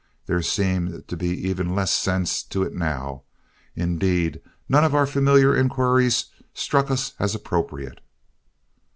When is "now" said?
2.73-3.21